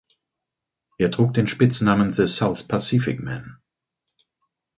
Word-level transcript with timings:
Er 0.97 1.11
trug 1.11 1.35
den 1.35 1.45
Spitznamen 1.45 2.11
„The 2.11 2.25
South 2.25 2.63
Pacific 2.67 3.19
Man“. 3.21 3.59